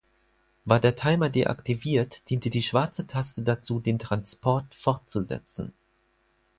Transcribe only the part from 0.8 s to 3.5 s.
Timer deaktiviert, diente die schwarze Taste